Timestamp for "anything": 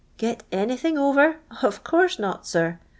0.51-0.97